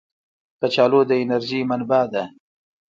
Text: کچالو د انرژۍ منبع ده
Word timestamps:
کچالو 0.59 1.01
د 1.09 1.11
انرژۍ 1.21 1.61
منبع 1.69 2.03
ده 2.13 2.23